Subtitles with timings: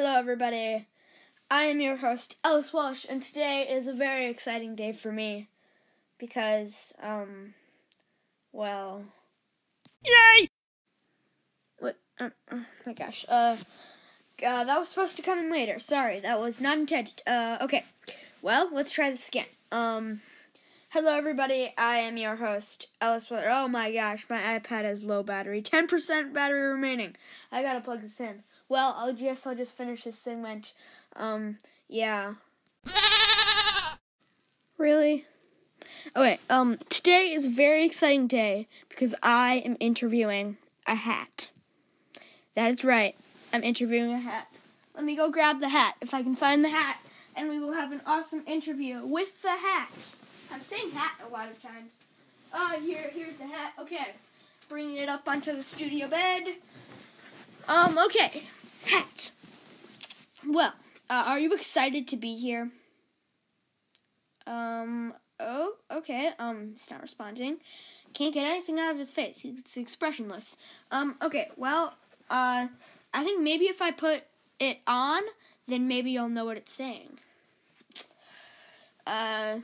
[0.00, 0.86] Hello, everybody.
[1.50, 5.48] I am your host, Ellis Walsh, and today is a very exciting day for me
[6.18, 7.54] because, um,
[8.52, 9.02] well,
[10.04, 10.50] Yay!
[11.80, 11.98] what?
[12.20, 13.24] Uh, oh my gosh.
[13.28, 13.56] Uh,
[14.46, 15.80] uh, that was supposed to come in later.
[15.80, 17.20] Sorry, that was not intended.
[17.26, 17.84] Uh, okay.
[18.40, 19.46] Well, let's try this again.
[19.72, 20.20] Um,
[20.90, 21.74] hello, everybody.
[21.76, 23.46] I am your host, Ellis Walsh.
[23.48, 25.60] Oh my gosh, my iPad has low battery.
[25.60, 27.16] 10% battery remaining.
[27.50, 28.44] I gotta plug this in.
[28.68, 30.74] Well, I'll just I'll just finish this segment.
[31.16, 32.34] Um, yeah.
[34.78, 35.26] Really?
[36.14, 41.50] Okay, um today is a very exciting day because I am interviewing a hat.
[42.54, 43.16] That is right.
[43.52, 44.48] I'm interviewing a hat.
[44.94, 46.98] Let me go grab the hat if I can find the hat
[47.36, 49.90] and we will have an awesome interview with the hat.
[50.52, 51.92] I'm saying hat a lot of times.
[52.52, 53.72] Uh here here's the hat.
[53.80, 54.14] Okay.
[54.68, 56.54] Bringing it up onto the studio bed.
[57.66, 58.44] Um okay
[58.86, 59.30] hat.
[60.46, 60.72] Well,
[61.10, 62.70] uh, are you excited to be here?
[64.46, 66.30] Um, oh, okay.
[66.38, 67.58] Um, he's not responding.
[68.14, 69.40] Can't get anything out of his face.
[69.40, 70.56] He's expressionless.
[70.90, 71.94] Um, okay, well,
[72.30, 72.66] uh,
[73.12, 74.22] I think maybe if I put
[74.58, 75.22] it on,
[75.66, 77.18] then maybe you'll know what it's saying.
[79.06, 79.58] Uh,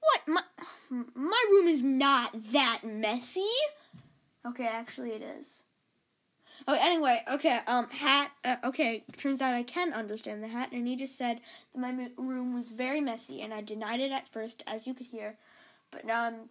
[0.00, 0.20] what?
[0.26, 0.42] My,
[1.14, 3.50] my room is not that messy.
[4.46, 5.62] Okay, actually it is.
[6.70, 10.86] Oh, anyway, okay, um, hat, uh, okay, turns out I can understand the hat, and
[10.86, 11.40] he just said
[11.74, 15.06] that my room was very messy, and I denied it at first, as you could
[15.06, 15.38] hear,
[15.90, 16.50] but now I'm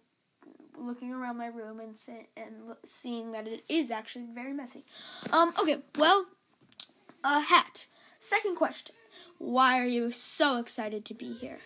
[0.76, 1.96] looking around my room and
[2.36, 4.84] and lo- seeing that it is actually very messy.
[5.32, 6.26] Um, okay, well,
[7.22, 7.86] a hat.
[8.18, 8.96] Second question.
[9.38, 11.60] Why are you so excited to be here?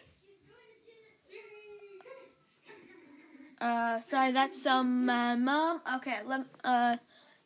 [3.63, 5.81] Uh, sorry, that's, um, my mom.
[5.97, 6.97] Okay, let, uh,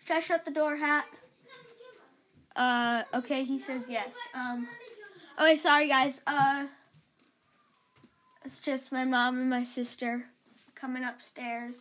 [0.07, 1.05] should I shut the door, Hat?
[2.55, 4.15] Uh, okay, he says yes.
[4.35, 4.69] Um,
[5.39, 6.23] okay, sorry guys.
[6.27, 6.67] Uh,
[8.45, 10.25] it's just my mom and my sister
[10.75, 11.75] coming upstairs.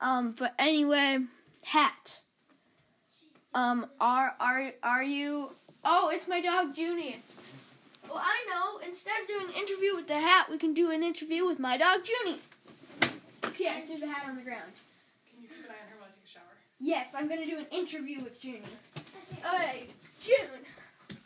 [0.00, 1.18] Um, but anyway,
[1.64, 2.20] Hat.
[3.54, 5.50] Um, are are are you?
[5.84, 7.16] Oh, it's my dog Junie.
[8.08, 8.86] Well, I know.
[8.86, 11.76] Instead of doing an interview with the hat, we can do an interview with my
[11.76, 12.40] dog Junie.
[13.46, 14.72] Okay, I threw the hat on the ground.
[15.30, 16.67] Can you keep an eye on her while I take a shower?
[16.80, 18.62] Yes, I'm gonna do an interview with Junie.
[19.54, 19.86] Okay,
[20.20, 21.16] June.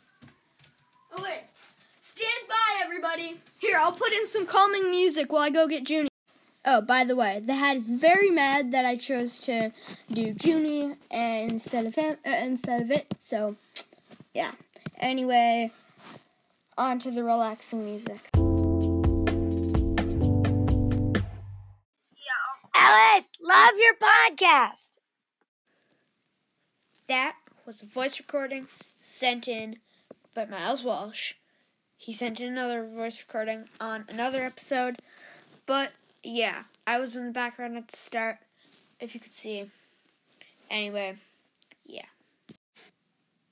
[1.14, 1.44] Oh wait,
[2.00, 3.38] stand by, everybody.
[3.58, 6.08] Here, I'll put in some calming music while I go get Junie.
[6.64, 9.72] Oh, by the way, the hat is very mad that I chose to
[10.10, 13.06] do Junie instead of him uh, instead of it.
[13.18, 13.56] So,
[14.32, 14.52] yeah.
[14.98, 15.72] Anyway,
[16.78, 18.30] on to the relaxing music.
[22.16, 22.42] Yeah.
[22.74, 24.91] Alice, love your podcast.
[27.12, 27.36] That
[27.66, 28.68] was a voice recording
[29.02, 29.76] sent in
[30.32, 31.34] by Miles Walsh.
[31.98, 34.96] He sent in another voice recording on another episode.
[35.66, 38.38] But yeah, I was in the background at the start,
[38.98, 39.66] if you could see.
[40.70, 41.16] Anyway,
[41.84, 42.06] yeah.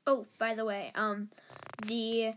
[0.06, 1.28] Oh, by the way, um,
[1.87, 2.32] the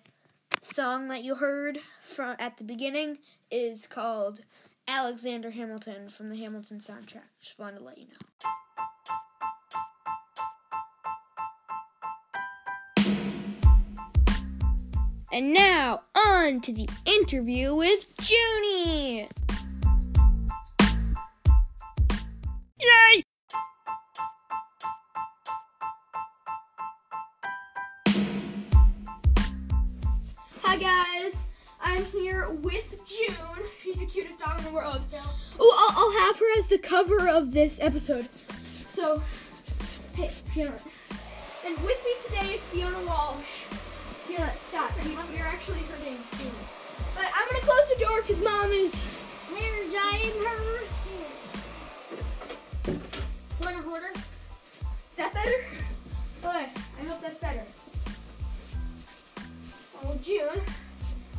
[0.60, 3.20] song that you heard from at the beginning
[3.50, 4.42] is called
[4.90, 7.30] Alexander Hamilton from the Hamilton soundtrack.
[7.40, 8.50] Just wanted to let you know.
[15.34, 19.28] And now, on to the interview with Junie.
[22.80, 23.24] Yay!
[30.62, 31.48] Hi guys,
[31.82, 33.36] I'm here with June.
[33.80, 35.02] She's the cutest dog in the world.
[35.60, 38.30] Oh, I'll, I'll have her as the cover of this episode.
[38.88, 39.18] So,
[40.14, 40.78] hey, Fiona.
[41.66, 43.63] And with me today is Fiona Walsh.
[44.34, 44.92] Fiona, stop.
[45.04, 46.52] You, you're actually hurting June.
[47.14, 49.06] But I'm gonna close the door because mom is
[49.52, 50.82] energizing her.
[53.62, 54.12] Want to hold her?
[54.12, 55.64] Is that better?
[56.44, 56.68] Okay,
[57.00, 57.62] I hope that's better.
[60.04, 60.64] Oh, June,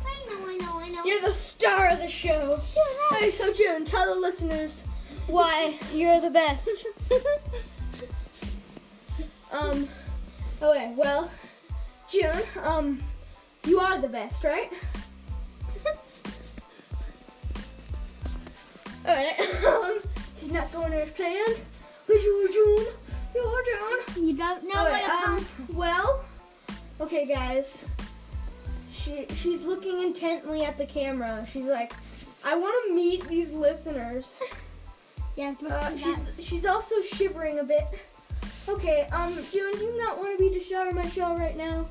[0.05, 1.03] I know, I know, I know.
[1.03, 2.57] you're the star of the show.
[3.11, 4.85] Hey, so June, tell the listeners
[5.27, 6.85] why you're the best.
[9.51, 9.89] um,
[10.61, 11.29] okay, well,
[12.09, 12.99] June, um,
[13.65, 14.71] you are the best, right?
[19.05, 19.99] Alright, um,
[20.37, 21.59] she's not going as planned.
[22.07, 22.85] But you, June,
[23.33, 24.27] you're June.
[24.27, 26.23] You don't know Alright, what um, well,
[27.01, 27.85] okay, guys.
[28.91, 31.45] She she's looking intently at the camera.
[31.49, 31.93] She's like,
[32.43, 34.41] I want to meet these listeners.
[35.37, 37.83] Yeah, Uh, she's she's also shivering a bit.
[38.67, 41.87] Okay, um, June, do you not want to be the shower my show right now?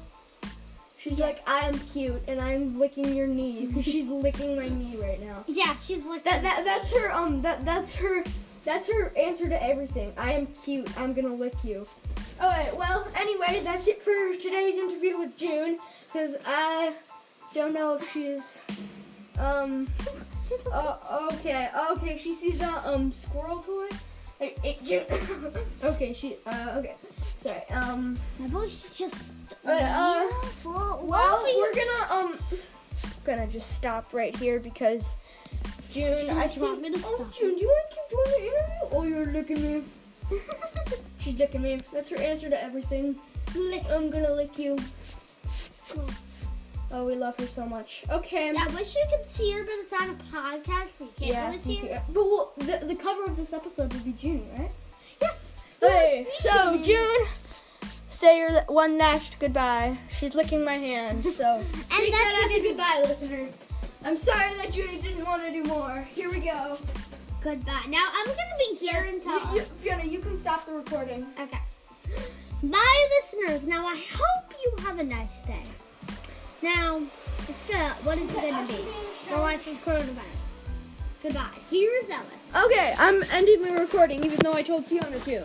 [0.98, 1.20] She's Yes.
[1.20, 3.70] like, I am cute, and I'm licking your knee.
[3.82, 5.44] She's licking my knee right now.
[5.46, 6.24] Yeah, she's licking.
[6.24, 8.24] That, that that's her um that that's her
[8.64, 10.14] that's her answer to everything.
[10.16, 10.88] I am cute.
[10.98, 11.86] I'm gonna lick you.
[12.40, 15.78] Alright, well anyway, that's it for today's interview with June.
[16.12, 16.94] Cause I
[17.54, 18.62] don't know if she's
[19.38, 19.88] um
[20.72, 23.88] uh, okay, okay, she sees a um squirrel toy.
[25.84, 26.94] Okay, she uh okay.
[27.36, 27.62] Sorry.
[27.70, 29.36] Um My voice just.
[29.64, 30.28] Uh, uh,
[30.64, 32.38] well, well, we're gonna um
[33.24, 35.16] gonna just stop right here because
[35.90, 37.32] June, June, I want think- me to stop oh.
[37.32, 38.88] June, do you want to keep doing the interview?
[38.92, 39.82] Oh, you're licking me.
[41.18, 41.78] She's licking me.
[41.92, 43.16] That's her answer to everything.
[43.54, 43.84] Lick.
[43.90, 44.76] I'm gonna lick you.
[46.96, 48.04] Oh, we love her so much.
[48.08, 48.50] Okay.
[48.56, 51.46] I wish you could see her, but it's on a podcast, so you can't Yeah,
[51.46, 52.00] really see her.
[52.08, 54.70] But well, the, the cover of this episode would be June, right?
[55.20, 55.56] Yes.
[55.80, 56.84] Hey, so June.
[56.84, 57.26] June,
[58.08, 59.98] say your one last goodbye.
[60.08, 63.58] She's licking my hand, so And take that that's as a a goodbye, listeners.
[64.04, 66.06] I'm sorry that Judy didn't want to do more.
[66.14, 66.78] Here we go.
[67.42, 67.86] Goodbye.
[67.88, 69.32] Now I'm gonna be here until.
[69.52, 71.26] You, you, Fiona, you can stop the recording.
[71.40, 71.58] Okay.
[72.62, 73.66] Bye, listeners.
[73.66, 75.62] Now I hope you have a nice day.
[76.64, 76.96] Now,
[77.46, 77.90] it's good.
[78.06, 78.78] What is it gonna be?
[79.28, 80.64] The life of coronavirus.
[81.22, 81.50] Goodbye.
[81.68, 82.52] Here is Ellis.
[82.64, 85.44] Okay, I'm ending the recording, even though I told Fiona to.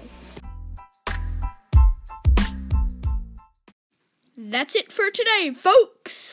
[4.37, 6.31] That's it for today, folks.